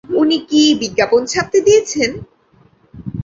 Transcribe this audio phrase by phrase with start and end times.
[0.19, 2.11] উনি কি বিজ্ঞাপন ছাপতে দিয়েছেন?